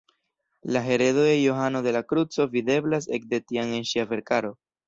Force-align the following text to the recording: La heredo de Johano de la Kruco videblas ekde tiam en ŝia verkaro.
La 0.63 0.81
heredo 0.83 1.21
de 1.21 1.43
Johano 1.47 1.83
de 1.87 1.91
la 1.97 2.01
Kruco 2.13 2.49
videblas 2.57 3.09
ekde 3.19 3.45
tiam 3.51 3.79
en 3.81 3.89
ŝia 3.93 4.11
verkaro. 4.17 4.55